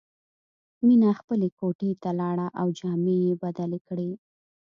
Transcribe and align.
مینه 0.85 1.09
خپلې 1.19 1.47
کوټې 1.59 1.91
ته 2.01 2.09
لاړه 2.19 2.47
او 2.59 2.67
جامې 2.79 3.15
یې 3.25 3.33
بدلې 3.43 3.79
کړې 3.87 4.09